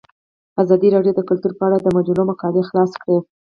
ازادي 0.61 0.87
راډیو 0.95 1.13
د 1.15 1.21
کلتور 1.29 1.51
په 1.59 1.63
اړه 1.67 1.77
د 1.81 1.87
مجلو 1.97 2.21
مقالو 2.31 2.67
خلاصه 2.69 2.97
کړې. 3.03 3.17